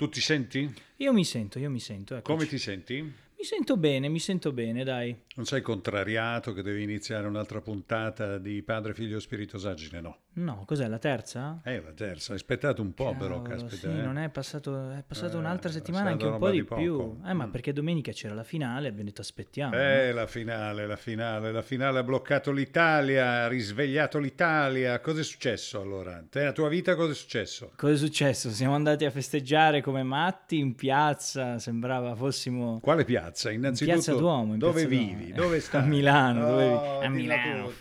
[0.00, 0.74] Tu ti senti?
[0.96, 2.16] Io mi sento, io mi sento.
[2.16, 2.32] eccoci.
[2.32, 3.12] Come ti senti?
[3.40, 5.16] Mi sento bene, mi sento bene, dai.
[5.36, 10.02] Non sei contrariato che devi iniziare un'altra puntata di Padre, Figlio e Spirito Sagine?
[10.02, 10.18] No.
[10.32, 11.60] No, cos'è la terza?
[11.64, 12.32] Eh, la terza.
[12.32, 13.76] Hai aspettato un po', però, Cavolo, caspita.
[13.90, 14.02] sì, eh.
[14.02, 16.96] non è passato, è passata Eh, un'altra settimana, anche un po' di, di più.
[16.98, 17.20] poco.
[17.26, 17.50] Eh, ma Mm.
[17.50, 19.74] perché domenica c'era la finale, abbiamo detto aspettiamo.
[19.74, 19.80] no?
[19.82, 25.00] Eh, la finale, la finale, la finale ha bloccato l'Italia, ha risvegliato l'Italia.
[25.00, 26.22] Cosa è successo allora?
[26.28, 27.72] Te, la tua vita cosa è successo?
[27.74, 28.50] Cosa è successo?
[28.50, 33.28] Siamo andati a festeggiare come matti in piazza, sembrava fossimo Quale piazza?
[33.50, 35.32] Innanzitutto, Piazza Duomo, in dove Piazza vivi?
[35.32, 35.42] Duomo.
[35.42, 35.82] Dove stai?
[35.82, 36.74] A Milano, dove vivi?
[36.74, 37.72] Oh, A dillo Milano.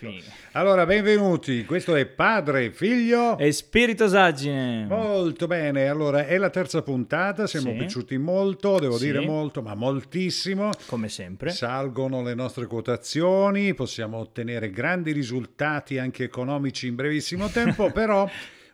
[0.54, 1.64] Allora, benvenuti.
[1.66, 4.86] Questo è Padre, Figlio e Spirito Saggine.
[4.88, 7.78] Molto bene, allora è la terza puntata, siamo Sì.
[7.78, 9.06] piaciuti molto, devo Sì.
[9.06, 10.72] dire molto, ma moltissimo.
[10.88, 11.52] Come sempre.
[11.52, 18.28] Salgono le nostre quotazioni, possiamo ottenere grandi risultati anche economici in brevissimo tempo, però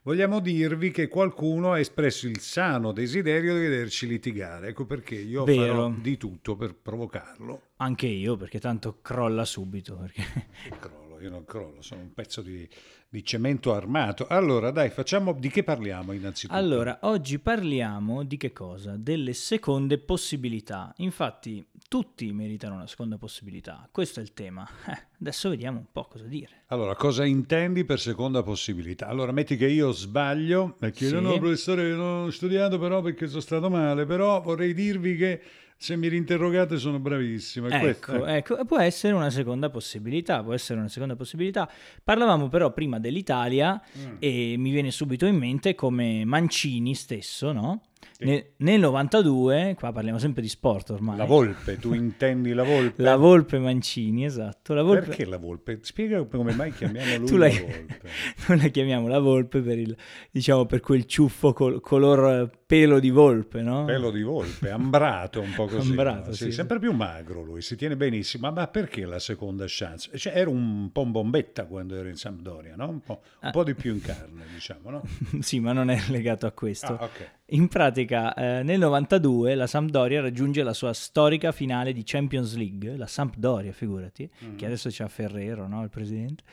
[0.05, 5.44] vogliamo dirvi che qualcuno ha espresso il sano desiderio di vederci litigare, ecco perché io
[5.44, 5.66] Vero.
[5.66, 7.61] farò di tutto per provocarlo.
[7.78, 9.95] Anche io, perché tanto crolla subito.
[9.95, 10.23] Perché...
[10.70, 12.67] Non crollo, io non crollo, sono un pezzo di,
[13.09, 14.27] di cemento armato.
[14.27, 16.58] Allora, dai, facciamo di che parliamo innanzitutto?
[16.58, 18.95] Allora, oggi parliamo di che cosa?
[18.97, 20.93] Delle seconde possibilità.
[20.97, 23.88] Infatti, tutti meritano una seconda possibilità.
[23.91, 24.67] Questo è il tema.
[24.88, 26.63] Eh, adesso vediamo un po' cosa dire.
[26.67, 29.08] Allora, cosa intendi per seconda possibilità?
[29.08, 31.23] Allora, metti che io sbaglio e chiedo, Sì.
[31.23, 35.41] no, professore, non ho studiato però perché sono stato male, però vorrei dirvi che
[35.78, 37.68] se mi rinterrogate sono bravissimo.
[37.68, 41.70] Questo- Ecco, ecco, può essere una seconda possibilità, può essere una seconda possibilità.
[42.04, 44.16] Parlavamo però prima dell'Italia Mm.
[44.20, 47.82] e mi viene subito in mente come Mancini stesso, no?
[48.17, 48.25] Sì.
[48.25, 51.17] Ne- nel 92, qua parliamo sempre di sport ormai.
[51.17, 53.02] La volpe, tu intendi la volpe?
[53.03, 54.73] La Volpe Mancini, esatto.
[54.73, 55.08] La Volpe...
[55.08, 55.80] Perché la volpe?
[55.81, 58.09] Spiega come mai chiamiamo lui Tu la l'hai- volpe.
[58.48, 59.95] Noi la chiamiamo la volpe per il,
[60.31, 63.86] diciamo, per quel ciuffo col- color eh, pelo di volpe, no?
[63.86, 65.89] Pelo di volpe, ambrato un po' così.
[65.89, 66.33] Ambrato, no?
[66.33, 66.52] sì, sì.
[66.52, 68.48] Sempre più magro lui, si tiene benissimo.
[68.48, 70.17] Ma, ma perché la seconda chance?
[70.17, 72.87] Cioè, ero un po' un bombetta quando ero in Sampdoria, no?
[72.89, 73.52] Un po', un Ah.
[73.52, 75.02] po' di più in carne, diciamo, no?
[75.42, 76.98] sì, ma non è legato a questo.
[76.98, 77.32] Ah, ok.
[77.50, 82.98] In pratica, eh, nel 92 la Sampdoria raggiunge la sua storica finale di Champions League,
[82.98, 84.56] la Sampdoria, figurati, Mm.
[84.56, 85.84] che adesso c'ha Ferrero, no?
[85.84, 86.44] Il presidente.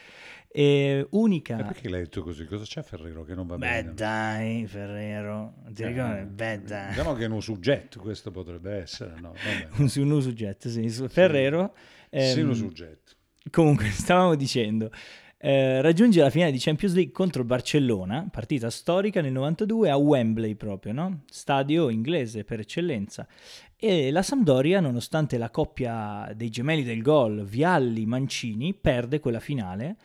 [0.49, 1.59] E unica...
[1.61, 2.45] E perché l'hai detto così?
[2.45, 3.95] Cosa c'è Ferrero che non va Beh bene?
[3.95, 6.25] dai, Ferrero, ti Eh, ricordi?
[6.27, 6.89] Beh dai.
[6.89, 9.33] Diciamo che è un soggetto questo potrebbe essere, no?
[9.79, 9.89] Un, un
[10.69, 11.09] sì.
[11.09, 11.73] Ferrero...
[12.11, 13.13] Sì, ehm, un soggetto.
[13.51, 14.91] Comunque, stavamo dicendo,
[15.45, 19.97] eh, raggiunge la finale di Champions League contro il Barcellona, partita storica nel 92 a
[19.97, 21.23] Wembley proprio, no?
[21.29, 23.27] Stadio inglese per eccellenza.
[23.77, 29.97] E la Sampdoria, nonostante la coppia dei gemelli del gol, Vialli-Mancini, perde quella finale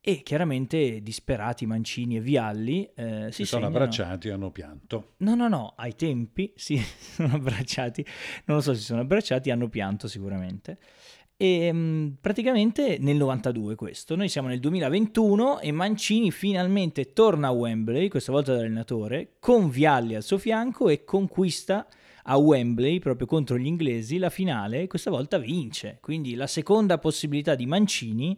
[0.00, 5.12] e chiaramente disperati Mancini e Vialli eh, si Si sono segnano- abbracciati e hanno pianto.
[5.18, 8.02] No, no, no, ai tempi si sono abbracciati,
[8.46, 10.78] non lo so se si sono abbracciati, hanno pianto sicuramente.
[11.40, 17.52] E mh, praticamente nel 92 questo, noi siamo nel 2021 e Mancini finalmente torna a
[17.52, 21.86] Wembley, questa volta da allenatore, con Vialli al suo fianco e conquista
[22.24, 25.98] a Wembley, proprio contro gli inglesi, la finale questa volta vince.
[26.00, 28.36] Quindi la seconda possibilità di Mancini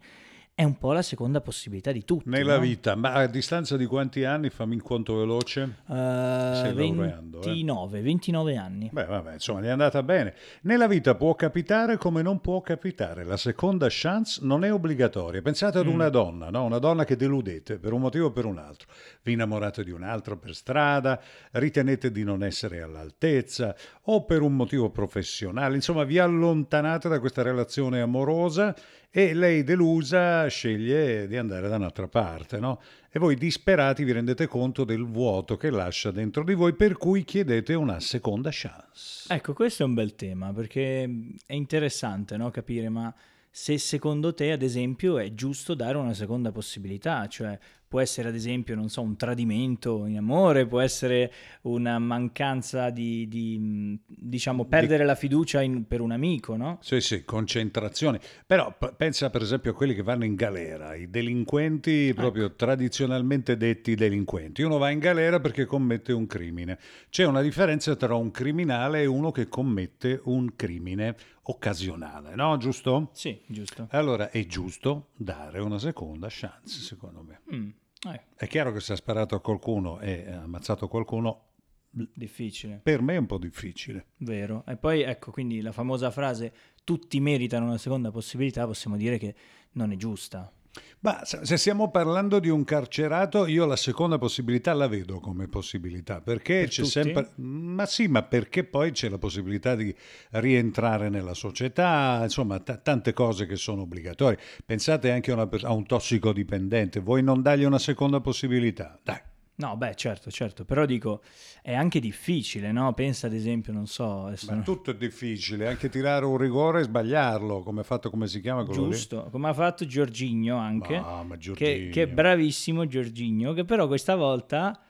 [0.60, 2.28] è un po' la seconda possibilità di tutti.
[2.28, 2.60] Nella no?
[2.60, 5.76] vita, ma a distanza di quanti anni, fammi in conto veloce?
[5.88, 7.46] Eh, laureando, eh?
[7.46, 8.90] 29, 29 anni.
[8.92, 10.34] Beh, vabbè, insomma, gli è andata bene.
[10.64, 13.24] Nella vita può capitare come non può capitare.
[13.24, 15.40] La seconda chance non è obbligatoria.
[15.40, 16.64] Pensate ad una donna, no?
[16.64, 18.86] Una donna che deludete per un motivo o per un altro.
[19.22, 21.18] Vi innamorate di un altro per strada,
[21.52, 25.74] ritenete di non essere all'altezza o per un motivo professionale.
[25.74, 28.76] Insomma, vi allontanate da questa relazione amorosa
[29.10, 32.80] e lei delusa sceglie di andare da un'altra parte, no?
[33.10, 37.24] E voi disperati vi rendete conto del vuoto che lascia dentro di voi, per cui
[37.24, 39.32] chiedete una seconda chance.
[39.32, 41.02] Ecco, questo è un bel tema perché
[41.44, 43.12] è interessante no, capire, ma
[43.50, 47.58] se secondo te, ad esempio, è giusto dare una seconda possibilità, cioè
[47.90, 53.26] può essere, ad esempio, non so, un tradimento in amore, può essere una mancanza di,
[53.26, 56.78] di, mh, diciamo, perdere la fiducia in- per un amico, no?
[56.82, 58.20] Sì, sì, concentrazione.
[58.46, 63.56] Però p- pensa per esempio a quelli che vanno in galera, i delinquenti proprio tradizionalmente
[63.56, 64.62] detti delinquenti.
[64.62, 66.78] Uno va in galera perché commette un crimine.
[67.08, 72.56] C'è una differenza tra un criminale e uno che commette un crimine occasionale, no?
[72.56, 73.10] Giusto?
[73.14, 73.88] Sì, giusto.
[73.90, 77.40] Allora è giusto dare una seconda chance, secondo me.
[77.52, 77.68] Mm,
[78.08, 81.48] eh, È chiaro che se ha sparato a qualcuno e ha ammazzato qualcuno,
[81.90, 84.06] difficile, per me è un po' difficile.
[84.18, 84.64] vero.
[84.66, 86.52] E poi, ecco, quindi la famosa frase
[86.84, 89.34] tutti meritano una seconda possibilità, possiamo dire che
[89.72, 90.52] non è giusta.
[91.00, 96.20] Ma se stiamo parlando di un carcerato, io la seconda possibilità la vedo come possibilità,
[96.20, 96.90] perché Per c'è tutti?
[96.90, 97.30] sempre...
[97.36, 99.94] Ma sì, ma perché poi c'è la possibilità di
[100.32, 104.38] rientrare nella società, insomma, t- tante cose che sono obbligatorie.
[104.64, 108.98] Pensate anche a, una a un tossicodipendente, vuoi non dargli una seconda possibilità?
[109.02, 109.29] Dai.
[109.60, 111.20] No, beh, certo, certo, però dico,
[111.60, 112.94] è anche difficile, no?
[112.94, 117.60] Pensa ad esempio, non so, Ma tutto è difficile, anche tirare un rigore e sbagliarlo,
[117.60, 118.92] come ha fatto, come si chiama quello lì?
[118.92, 121.90] giusto, come ha fatto Giorginio anche, Ma, ma che, Giorginio.
[121.92, 124.80] che è bravissimo Giorginio, che però questa volta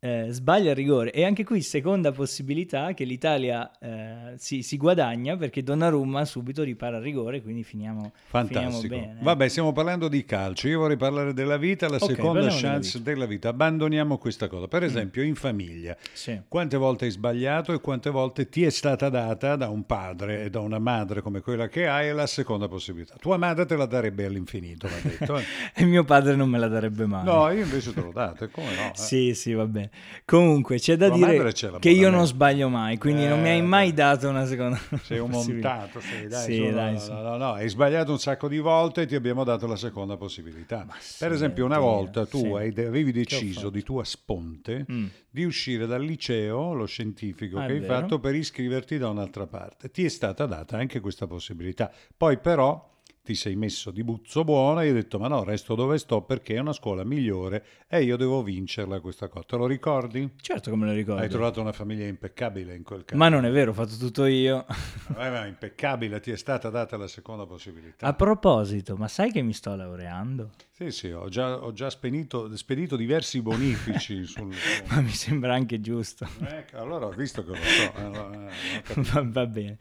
[0.00, 1.12] eh, sbaglia il rigore.
[1.12, 6.96] E anche qui seconda possibilità che l'Italia eh, si, si guadagna perché Donnarumma subito ripara
[6.96, 8.94] il rigore, quindi finiamo, finiamo Fantastico.
[8.94, 9.18] bene.
[9.20, 9.24] eh.
[9.24, 10.68] Vabbè, stiamo parlando di calcio.
[10.68, 13.48] Io vorrei parlare della vita, la Ok, seconda parliamo della chance della vita.
[13.50, 14.68] Abbandoniamo questa cosa.
[14.68, 16.40] Per esempio, in famiglia, Sì.
[16.48, 20.50] quante volte hai sbagliato e quante volte ti è stata data da un padre e
[20.50, 23.16] da una madre come quella che hai la seconda possibilità.
[23.20, 25.36] Tua madre te la darebbe all'infinito, detto.
[25.36, 25.44] eh.
[25.74, 27.24] E mio padre non me la darebbe mai.
[27.24, 28.88] No, io invece te l'ho data, come no?
[28.88, 28.92] eh?
[28.94, 29.89] Sì, sì, va bene.
[30.24, 33.62] Comunque, c'è da Tua dire che io non sbaglio mai, quindi non mi hai Eh,
[33.62, 33.94] mai beh.
[33.94, 35.68] dato una seconda Sei un possibilità.
[35.74, 38.48] montato, sei, dai, Sì, su, no, dai, no, no, no, no, hai sbagliato un sacco
[38.48, 40.86] di volte e ti abbiamo dato la seconda possibilità.
[40.98, 42.46] sì, per esempio, una volta tu sì.
[42.52, 45.06] hai- avevi deciso di tua sponte Mm.
[45.30, 47.92] di uscire dal liceo, lo scientifico Ah, che hai vero.
[48.00, 49.90] fatto, per iscriverti da un'altra parte.
[49.90, 51.90] Ti è stata data anche questa possibilità.
[52.16, 52.88] Poi però
[53.30, 56.56] ti sei messo di buzzo buono e hai detto ma no, resto dove sto perché
[56.56, 59.44] è una scuola migliore e io devo vincerla questa cosa.
[59.46, 60.30] Te lo ricordi?
[60.40, 61.22] Certo che me lo ricordo.
[61.22, 63.16] Hai trovato una famiglia impeccabile in quel caso.
[63.16, 64.66] Ma non è vero, ho fatto tutto io.
[65.10, 68.06] Eh, ma impeccabile, ti è stata data la seconda possibilità.
[68.06, 70.52] A proposito, ma sai che mi sto laureando?
[70.70, 74.54] Sì, sì, ho già, ho già spenito- spedito diversi bonifici sul...
[74.88, 76.26] Ma mi sembra anche giusto.
[76.42, 77.92] Ecco, allora ho visto che lo so.
[77.96, 79.12] allora, eh, capito.
[79.12, 79.76] Va, va bene.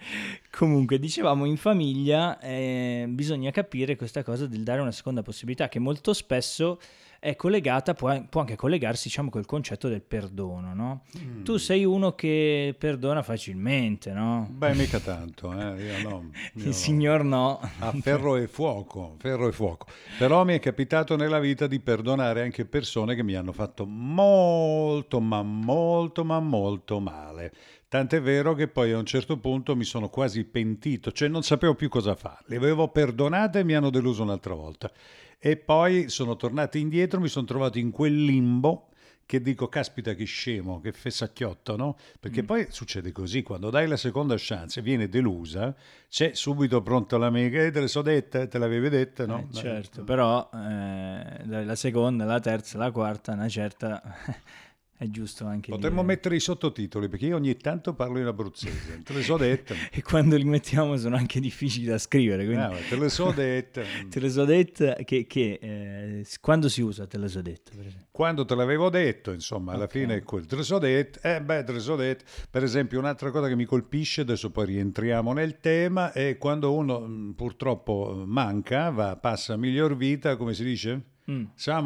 [0.52, 5.80] Comunque, dicevamo in famiglia eh, bisogna capire questa cosa del dare una seconda possibilità che
[5.80, 6.80] molto spesso
[7.20, 11.04] è collegata, può, può anche collegarsi diciamo col concetto del perdono, no?
[11.22, 11.44] Mm.
[11.44, 14.48] Tu sei uno che perdona facilmente, no?
[14.50, 16.30] Beh, mica tanto, eh, io no.
[16.56, 16.72] io Il no.
[16.72, 17.60] signor no.
[17.80, 19.88] A ferro e fuoco, ferro e fuoco.
[20.18, 25.20] Però mi è capitato nella vita di perdonare anche persone che mi hanno fatto molto,
[25.20, 27.52] ma molto, ma molto male.
[27.90, 31.74] Tant'è vero che poi a un certo punto mi sono quasi pentito, cioè non sapevo
[31.74, 32.44] più cosa fare.
[32.46, 34.92] Le avevo perdonate e mi hanno deluso un'altra volta.
[35.40, 38.90] E poi sono tornato indietro, mi sono trovato in quel limbo
[39.26, 41.98] che dico, caspita che scemo, che fessacchiotto, no?
[41.98, 42.14] Mm.
[42.20, 45.76] Perché poi succede così, quando dai la seconda chance e viene delusa,
[46.10, 49.48] c'è subito pronto l'amica, eh, te le so dette, te l'avevi dette, no?
[49.52, 54.02] Eh, certo, però eh, dai, la seconda, la terza, la quarta, una certa
[55.02, 56.08] è giusto anche Potremmo dire.
[56.14, 59.74] mettere i sottotitoli, perché io ogni tanto parlo in abruzzese, te le so dette.
[59.92, 63.32] E quando li mettiamo sono anche difficili da scrivere, quindi Eh, ma te le so
[63.36, 63.86] dette.
[64.10, 67.72] te le so dette che, che, eh, quando si usa te le so dette.
[68.12, 69.92] Quando te l'avevo detto, insomma, alla Ok.
[69.92, 70.46] fine è quello.
[70.46, 72.26] Te le so dette, eh beh, te le so dette.
[72.52, 77.00] Per esempio, un'altra cosa che mi colpisce, adesso poi rientriamo nel tema, è quando uno
[77.00, 81.02] mh, purtroppo manca, va, passa a miglior vita, come si dice?
[81.32, 81.46] Mm.
[81.56, 81.80] Sa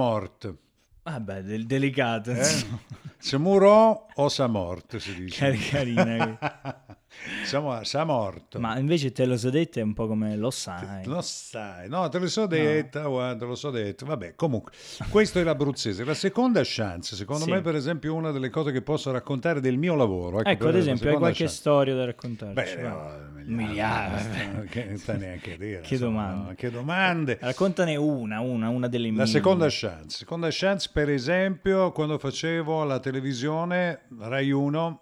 [1.04, 2.38] Vabbè, del- delicato, Eh?
[2.40, 2.80] insomma.
[3.18, 5.38] Se murò o sa mort, si dice.
[5.40, 6.38] Cari- carina.
[7.46, 8.60] sa, mo- sa morto.
[8.60, 11.06] Ma invece te lo so dette è un po' come lo sai.
[11.06, 14.06] Lo sai, no, te lo so detta, guarda, lo so detto.
[14.06, 14.74] Vabbè, comunque,
[15.10, 16.04] questo è l'abruzzese.
[16.04, 17.52] La seconda chance, secondo Sì.
[17.52, 20.40] me, per esempio, una delle cose che posso raccontare del mio lavoro.
[20.40, 21.56] Ecco, ad quella è la esempio, hai seconda qualche chance.
[21.56, 22.76] storia da raccontarci?
[22.76, 23.20] Beh, va.
[23.46, 24.68] Miliardi.
[24.70, 25.82] Che sta neanche a dire.
[25.82, 26.48] Che insomma, domande.
[26.50, 27.38] no, che domande.
[27.42, 29.20] Raccontane una, una, una delle mie.
[29.20, 30.18] La seconda chance.
[30.18, 35.02] Seconda chance, per esempio, quando facevo la televisione, Rai 1,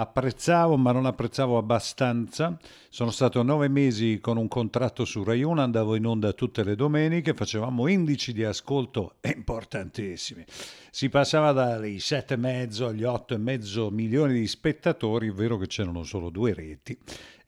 [0.00, 2.56] apprezzavo, ma non apprezzavo abbastanza.
[2.88, 6.74] Sono stato nove mesi con un contratto su Rai 1, andavo in onda tutte le
[6.74, 10.44] domeniche, facevamo indici di ascolto importantissimi.
[10.90, 15.56] Si passava dai sette e mezzo agli otto e mezzo milioni di spettatori, è vero
[15.58, 16.98] che c'erano solo due reti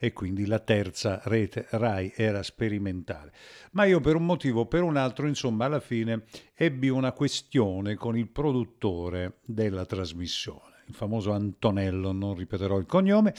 [0.04, 3.30] e quindi la terza rete Rai era sperimentale.
[3.71, 6.25] Ma io per un motivo o per un altro, insomma, alla fine
[6.56, 13.32] ebbi una questione con il produttore della trasmissione il famoso Antonello, non ripeterò il cognome,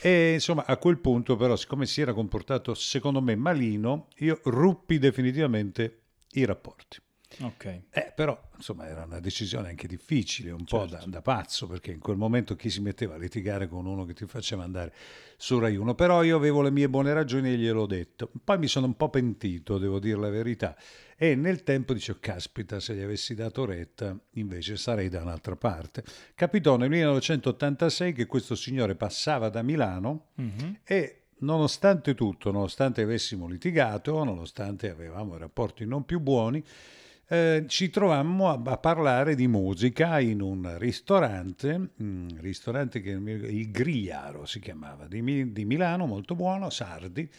[0.00, 4.98] e insomma a quel punto però siccome si era comportato secondo me malino, io ruppi
[4.98, 6.98] definitivamente i rapporti.
[7.42, 7.64] Ok.
[7.90, 11.10] Eh, però, insomma, era una decisione anche difficile, un po' da, Certo.
[11.10, 14.26] da pazzo, perché in quel momento chi si metteva a litigare con uno che ti
[14.26, 14.92] faceva andare
[15.36, 15.94] su Rai 1?
[15.94, 18.30] Però io avevo le mie buone ragioni e gliel'ho detto.
[18.44, 20.76] Poi mi sono un po' pentito, devo dire la verità.
[21.16, 26.02] E nel tempo dicevo, caspita, se gli avessi dato retta, invece sarei da un'altra parte.
[26.34, 30.78] Capitò nel 1986 che questo signore passava da Milano Mhm.
[30.84, 36.62] e nonostante tutto, nonostante avessimo litigato, nonostante avevamo rapporti non più buoni,
[37.32, 43.70] eh, ci trovammo a, a, parlare di musica in un ristorante, un ristorante che il
[43.70, 47.30] Grigliaro si chiamava, di, di Milano, molto buono, Sardi,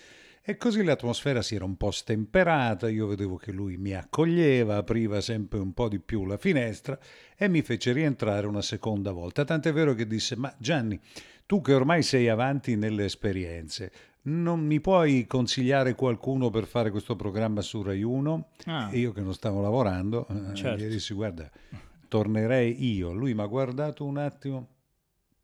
[0.41, 5.19] e così l'atmosfera si era un po' stemperata, io vedevo che lui mi accoglieva, apriva
[5.19, 6.97] sempre un po' di più la finestra
[7.35, 9.43] e mi fece rientrare una seconda volta.
[9.43, 10.97] Tant'è vero che disse, ma Gianni,
[11.45, 13.91] tu che ormai sei avanti nelle esperienze,
[14.23, 18.47] non mi puoi consigliare qualcuno per fare questo programma su Rai 1?
[18.65, 18.89] Ah.
[18.93, 20.83] Io che non stavo lavorando, eh, certo.
[20.83, 21.49] gli dissi guarda,
[22.07, 23.13] tornerei io.
[23.13, 24.67] Lui mi ha guardato un attimo,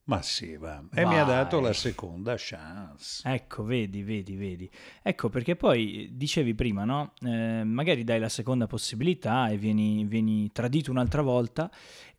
[0.07, 0.81] ma sì, va.
[0.93, 1.13] E Vai.
[1.13, 3.27] mi ha dato la seconda chance.
[3.27, 4.69] Ecco, vedi, vedi, vedi.
[5.01, 7.13] Ecco, perché poi dicevi prima, no?
[7.21, 11.69] Eh, magari dai la seconda possibilità e vieni, vieni tradito un'altra volta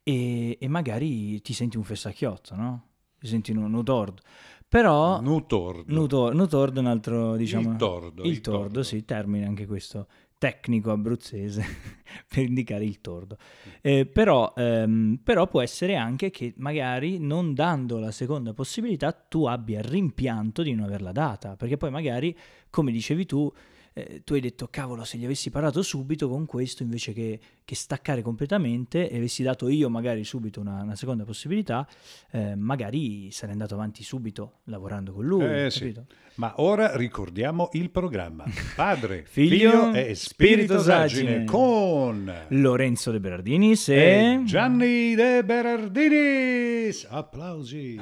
[0.03, 2.89] e, e, magari ti senti un fessacchiotto, no?
[3.19, 4.21] Ti senti un, un tordo.
[4.69, 5.21] Però...
[5.21, 5.93] Nutordo.
[5.93, 7.71] Nutor, nutordo è un altro, diciamo...
[7.71, 8.23] Il tordo.
[8.23, 10.07] Il, il tordo, tordo, sì, termine anche questo
[10.39, 11.65] tecnico abruzzese
[12.29, 13.37] per indicare il tordo.
[13.81, 19.47] Eh, però, ehm, però, può essere anche che magari non dando la seconda possibilità tu
[19.47, 22.37] abbia il rimpianto di non averla data, perché poi magari,
[22.71, 23.53] come dicevi tu,
[23.99, 27.75] eh, tu hai detto cavolo se gli avessi parlato subito con questo invece che, che
[27.75, 31.87] staccare completamente e avessi dato io magari subito una, una seconda possibilità,
[32.31, 35.45] eh, magari sarei andato avanti subito lavorando con lui.
[35.45, 35.95] Eh, sì.
[36.35, 38.45] Ma ora ricordiamo il programma
[38.77, 43.95] Padre, Figlio, Figlio e Spirito Sagine con Lorenzo De Berardinis e...
[43.95, 47.07] e Gianni De Berardinis.
[47.11, 47.99] Applausi.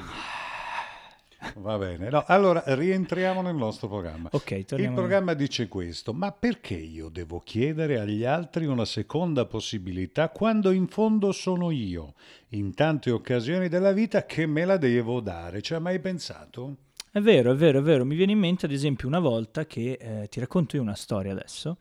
[1.55, 4.29] Va bene, no, allora rientriamo nel nostro programma.
[4.33, 10.29] Okay, Il programma dice questo, ma perché io devo chiedere agli altri una seconda possibilità
[10.29, 12.15] quando in fondo sono io,
[12.51, 15.63] in tante occasioni della vita, che me la devo dare?
[15.63, 16.77] Ci hai mai pensato?
[17.11, 18.05] È vero, è vero, è vero.
[18.05, 21.33] Mi viene in mente ad esempio una volta che eh, ti racconto io una storia
[21.33, 21.79] adesso.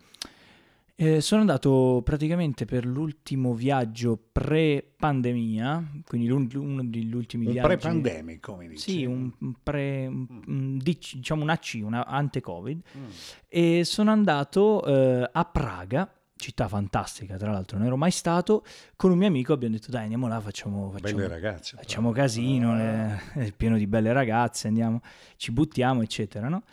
[0.98, 7.68] Eh, sono andato praticamente per l'ultimo viaggio pre-pandemia, quindi uno degli ultimi un viaggi.
[7.68, 8.92] Pre-pandemico, mi dici?
[8.92, 9.30] Sì, un
[9.62, 10.78] pre, mm.
[10.78, 12.82] diciamo un AC, una ante-Covid.
[12.98, 13.04] Mm.
[13.50, 18.64] E sono andato eh, a Praga, città fantastica tra l'altro, non ero mai stato,
[18.96, 22.76] con un mio amico abbiamo detto dai andiamo là, facciamo, facciamo, ragazze, facciamo casino, ah.
[22.78, 25.02] le, è pieno di belle ragazze, andiamo,
[25.36, 26.64] ci buttiamo eccetera, no?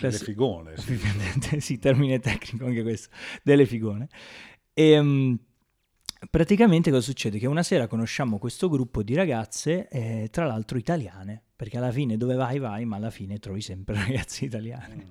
[0.00, 0.76] Class- delle figone.
[0.76, 1.60] Sì.
[1.60, 3.10] sì, termine tecnico anche questo,
[3.42, 4.08] delle figone.
[4.72, 5.38] E, um,
[6.30, 7.38] praticamente cosa succede?
[7.38, 12.16] Che una sera conosciamo questo gruppo di ragazze, eh, tra l'altro italiane, perché alla fine
[12.16, 14.94] dove vai vai, ma alla fine trovi sempre ragazzi italiani.
[14.94, 15.10] Mm.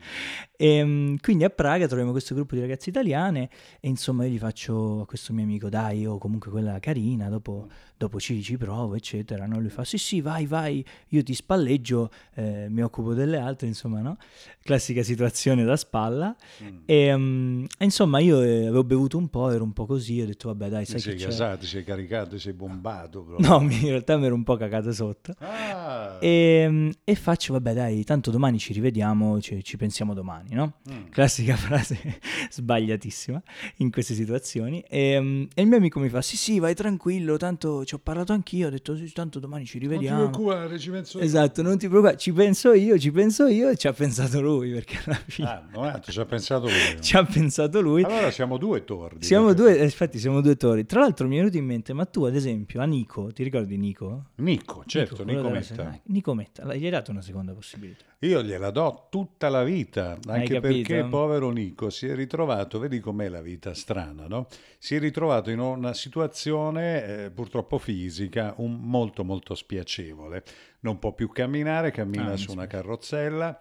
[0.58, 4.40] E, um, quindi a Praga troviamo questo gruppo di ragazze italiane e insomma io gli
[4.40, 8.96] faccio a questo mio amico, dai, io comunque quella carina, dopo, dopo ci, ci provo,
[8.96, 9.46] eccetera.
[9.46, 9.60] No?
[9.60, 14.02] Lui fa, sì sì, vai, vai, io ti spalleggio, eh, mi occupo delle altre, insomma,
[14.02, 14.18] no?
[14.64, 16.36] Classica situazione da spalla.
[16.64, 16.78] Mm.
[16.86, 20.48] E, um, insomma io eh, avevo bevuto un po', ero un po' così, ho detto,
[20.48, 23.22] vabbè dai, sai sei che gasato, sei caricato, sei bombato.
[23.22, 23.48] Proprio.
[23.48, 25.36] No, in realtà mi ero un po' cagato sotto.
[25.38, 26.18] Ah.
[26.20, 30.54] E, e, ehm, e, faccio, vabbè dai, tanto domani ci rivediamo, ci, ci pensiamo domani,
[30.54, 30.76] no?
[30.90, 31.10] Mm.
[31.10, 32.20] Classica frase
[32.50, 33.42] sbagliatissima
[33.78, 34.84] in queste situazioni.
[34.88, 38.00] E, ehm, e, il mio amico mi fa, sì sì, vai tranquillo, tanto ci ho
[38.00, 40.18] parlato anch'io, ho detto, sì, tanto domani ci rivediamo.
[40.18, 41.24] Non ti preoccupare, ci penso io.
[41.24, 44.72] Esatto, non ti preoccupare, ci penso io, ci penso io e ci ha pensato lui,
[44.72, 45.48] perché alla fine...
[45.48, 46.74] Ah, no, eh, ci ha pensato lui.
[47.02, 48.04] ci ha pensato lui.
[48.04, 49.26] Allora siamo due tordi.
[49.26, 50.86] Siamo due, eh, infatti siamo due tordi.
[50.86, 53.78] Tra l'altro mi è venuto in mente, ma tu ad esempio a Nico, ti ricordi
[53.78, 54.28] Nico?
[54.36, 56.00] Nico, certo, Nico, Nico Metta.
[56.06, 58.06] Nico Metta, gli hai dato una seconda possibilità?
[58.20, 63.30] Io gliela do tutta la vita, anche perché povero Nico si è ritrovato, vedi com'è
[63.30, 64.48] la vita strana, no?
[64.78, 70.44] Si è ritrovato in una situazione eh, purtroppo fisica un, molto molto spiacevole.
[70.82, 73.60] Non può più camminare, cammina ah, su una carrozzella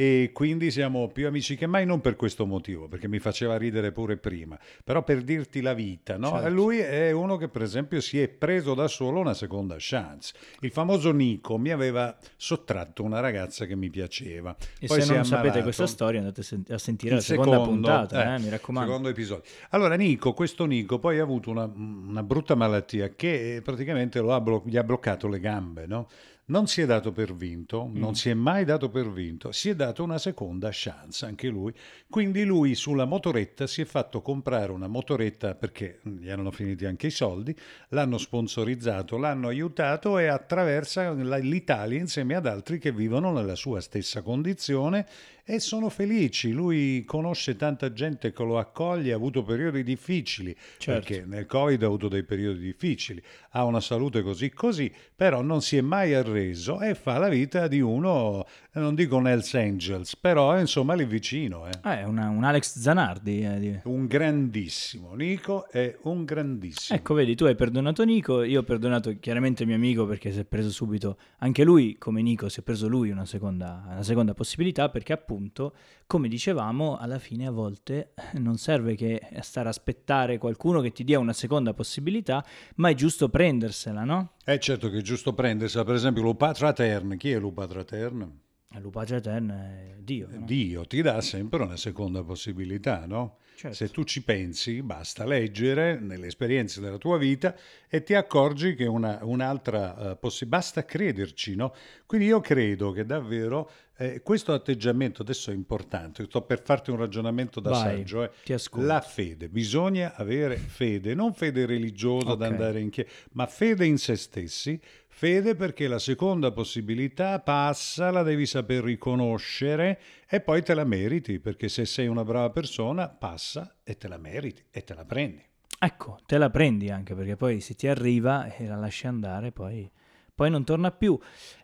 [0.00, 3.92] e quindi siamo più amici che mai, non per questo motivo, perché mi faceva ridere
[3.92, 6.30] pure prima, però per dirti la vita, no?
[6.30, 6.48] certo.
[6.48, 10.32] lui è uno che per esempio si è preso da solo una seconda chance.
[10.60, 14.56] Il famoso Nico mi aveva sottratto una ragazza che mi piaceva.
[14.78, 16.40] E Poi se non sapete questa storia andate
[16.70, 18.88] a sentire la seconda secondo, puntata, eh, eh, mi raccomando.
[18.88, 19.50] Secondo episodio.
[19.68, 24.62] Allora Nico, questo Nico poi ha avuto una, una brutta malattia che praticamente ha blo-
[24.64, 26.08] gli ha bloccato le gambe, no?
[26.50, 27.96] Non si è dato per vinto, mm.
[27.96, 31.72] non si è mai dato per vinto, si è dato una seconda chance anche lui.
[32.08, 37.06] Quindi lui sulla motoretta si è fatto comprare una motoretta perché gli erano finiti anche
[37.06, 37.56] i soldi,
[37.90, 44.22] l'hanno sponsorizzato, l'hanno aiutato e attraversa l'Italia insieme ad altri che vivono nella sua stessa
[44.22, 45.06] condizione
[45.44, 46.50] e sono felici.
[46.50, 50.90] Lui conosce tanta gente che lo accoglie, ha avuto periodi difficili, certo.
[51.08, 55.62] perché nel Covid ha avuto dei periodi difficili, ha una salute così così, però non
[55.62, 60.16] si è mai arreso e fa la vita di uno, non dico nel senso, Angels,
[60.16, 61.66] però insomma lì vicino.
[61.66, 61.70] Eh.
[62.00, 63.40] Eh, una- un Alex Zanardi.
[63.42, 66.98] eh, Un grandissimo, Nico è un grandissimo.
[66.98, 70.44] Ecco, vedi, tu hai perdonato Nico, io ho perdonato chiaramente mio amico perché si è
[70.44, 74.88] preso subito, anche lui, come Nico, si è preso lui una seconda, una seconda possibilità
[74.88, 75.74] perché appunto,
[76.06, 81.04] come dicevamo, alla fine a volte non serve che stare a aspettare qualcuno che ti
[81.04, 82.44] dia una seconda possibilità,
[82.76, 84.32] ma è giusto prendersela, no?
[84.42, 88.40] È certo che è giusto prendersela, per esempio Lupatra Tern, chi è Lupatra Tern?
[88.78, 90.28] L'upace eterno è Dio.
[90.30, 90.44] no?
[90.46, 93.38] Dio ti dà sempre una seconda possibilità, no?
[93.56, 93.76] Certo.
[93.76, 97.54] Se tu ci pensi, basta leggere nelle esperienze della tua vita
[97.88, 101.74] e ti accorgi che una, un'altra possibilità, basta crederci, no?
[102.06, 106.96] Quindi io credo che davvero eh, questo atteggiamento adesso è importante, sto per farti un
[106.96, 108.30] ragionamento da Vai, saggio, eh.
[108.76, 112.52] la fede, bisogna avere fede, non fede religiosa da Ok.
[112.52, 114.80] andare in chiesa, ma fede in se stessi,
[115.12, 121.40] fede perché la seconda possibilità passa, la devi saper riconoscere e poi te la meriti,
[121.40, 125.44] perché se sei una brava persona passa e te la meriti e te la prendi.
[125.78, 129.90] Ecco, te la prendi anche perché poi se ti arriva e la lasci andare, poi,
[130.34, 131.18] poi non torna più.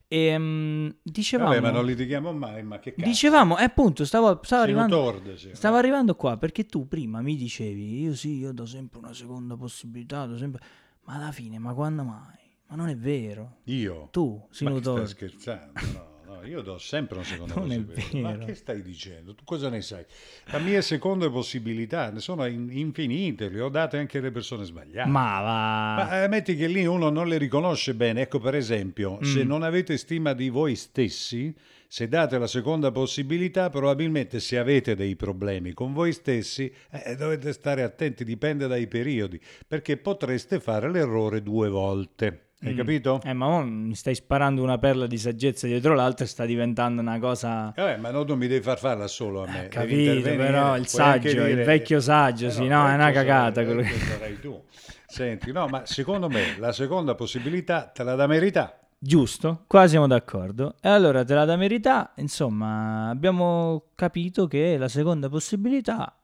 [0.09, 3.09] E, mm, dicevamo, Vabbè, ma non litighiamo mai, ma che cazzo.
[3.09, 5.51] dicevamo, eh, appunto, stavo, stavo arrivando, tordo, sì.
[5.53, 9.57] stavo arrivando qua perché tu prima mi dicevi, io sì, io do sempre una seconda
[9.57, 10.63] possibilità, do sempre...
[11.05, 12.46] ma alla fine, ma quando mai?
[12.69, 13.59] Ma non è vero.
[13.65, 14.09] Io?
[14.11, 15.07] Tu, Ma Sinutore.
[15.07, 15.81] stai scherzando?
[16.27, 18.19] No, no, io do sempre una seconda Non è possibilità.
[18.29, 18.45] Ma vero.
[18.47, 19.35] che stai dicendo?
[19.35, 20.05] Tu cosa ne sai?
[20.47, 25.09] Le mie seconde possibilità ne sono in- infinite, le ho date anche alle persone sbagliate.
[25.09, 26.05] Ma va...
[26.09, 28.23] Ma eh, metti che lì uno non le riconosce bene.
[28.23, 29.47] Ecco, per esempio, se Mm.
[29.49, 31.55] non avete stima di voi stessi,
[31.89, 37.53] se date la seconda possibilità, probabilmente se avete dei problemi con voi stessi, eh, dovete
[37.53, 42.41] stare attenti, dipende dai periodi, perché potreste fare l'errore due volte.
[42.63, 42.77] Hai Mm.
[42.77, 43.21] capito?
[43.23, 47.19] Eh, ma mi stai sparando una perla di saggezza dietro l'altra e sta diventando una
[47.19, 47.75] cosa...
[47.75, 49.53] Eh, ma non tu mi devi far farla solo a me.
[49.53, 53.65] devi Capito, però il saggio, il dire- vecchio saggio, sì, no, è una cagata sarai-
[53.67, 54.63] quello che- tu.
[55.07, 58.79] Senti, no, ma secondo me la seconda possibilità te la dà merità.
[58.99, 60.77] Giusto, qua siamo d'accordo.
[60.81, 66.17] E allora te la da merità, insomma, abbiamo capito che la seconda possibilità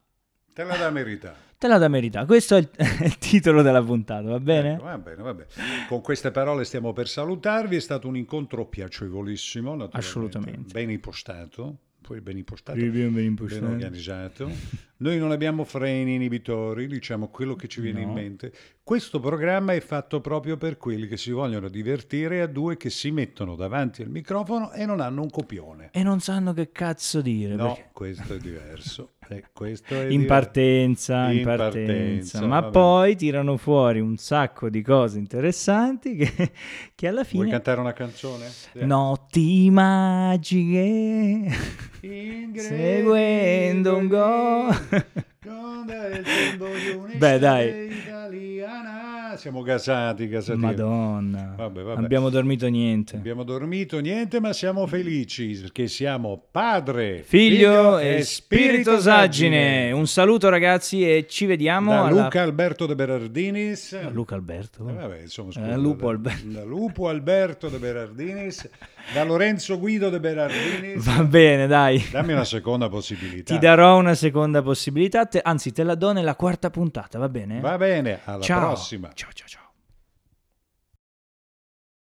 [0.54, 1.34] Te la dà merità.
[1.62, 2.24] Te la da merità.
[2.26, 2.68] Questo è il,
[3.04, 4.72] il titolo della puntata, va bene?
[4.72, 5.48] Ecco, va bene, va bene.
[5.86, 7.76] Con queste parole stiamo per salutarvi.
[7.76, 9.88] È stato un incontro piacevolissimo.
[9.92, 10.72] Assolutamente.
[10.72, 11.76] Ben impostato.
[12.02, 12.76] Poi ben impostato.
[12.80, 13.64] Ben- ben Ben impostato.
[13.66, 14.50] organizzato.
[14.96, 18.14] Noi non abbiamo freni inibitori, diciamo quello che ci viene in No.
[18.14, 18.52] mente.
[18.82, 23.12] Questo programma è fatto proprio per quelli che si vogliono divertire a due che si
[23.12, 25.90] mettono davanti al microfono e non hanno un copione.
[25.92, 27.54] E non sanno che cazzo dire.
[27.54, 29.10] No, perché- questo è diverso.
[29.32, 32.72] Eh, questo è In partenza, in, In partenza, partenza, ma va bene.
[32.72, 36.52] poi tirano fuori un sacco di cose interessanti che,
[36.94, 37.50] che alla Vuoi fine...
[37.50, 38.46] cantare una canzone?
[38.48, 38.84] Sì.
[38.84, 41.48] Notti magiche,
[42.54, 44.68] seguendo un go.
[47.16, 47.90] Beh, dai.
[49.36, 50.58] Siamo gasati, gasati.
[50.58, 51.94] Madonna, Vabbè, vabbè.
[51.96, 53.16] non abbiamo dormito niente.
[53.16, 59.90] Abbiamo dormito niente, ma siamo felici perché siamo padre, Figlio e spirito saggine.
[59.92, 62.22] Un saluto ragazzi e ci vediamo Da alla...
[62.24, 63.92] Luca Alberto de Berardinis.
[63.94, 64.88] Ah, Luca Alberto.
[64.88, 66.46] Eh, vabbè, insomma, Eh, scusa, Lupo da, Alberto.
[66.48, 68.68] da Lupo Alberto de Berardinis,
[69.12, 71.04] da Lorenzo Guido de Berardinis.
[71.04, 72.04] Va bene, dai.
[72.10, 73.54] Dammi una seconda possibilità.
[73.54, 77.60] Ti darò una seconda possibilità, te- anzi te la do nella quarta puntata, va bene?
[77.60, 78.60] Va bene, alla ciao.
[78.68, 79.10] prossima.
[79.22, 79.61] Ciao ciao ciao.